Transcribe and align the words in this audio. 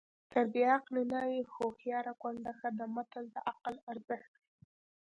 تر 0.31 0.45
بې 0.53 0.63
عقلې 0.75 1.03
ناوې 1.11 1.41
هوښیاره 1.53 2.13
کونډه 2.21 2.51
ښه 2.59 2.69
ده 2.77 2.85
متل 2.95 3.25
د 3.31 3.35
عقل 3.51 3.75
ارزښت 3.91 4.31
ښيي 4.39 4.47